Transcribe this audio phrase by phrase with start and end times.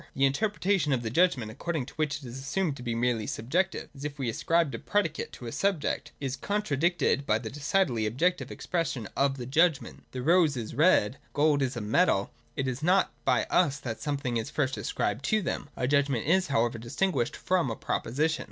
[0.15, 3.87] The interpretation of the judgment, according to which it is assumed to be merely subjective,
[3.93, 8.49] as if we ascribed a predicate to a subject, is contradicted by the decidedly objective
[8.49, 10.03] expression of the judgment.
[10.11, 12.31] The rose is red; Gold is a metal.
[12.55, 16.25] It is not by us that some thing is first ascribed to them.— A judgment
[16.25, 18.39] is however distinguished from a proposition.